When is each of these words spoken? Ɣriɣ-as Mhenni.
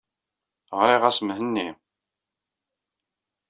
Ɣriɣ-as 0.79 1.19
Mhenni. 1.21 1.67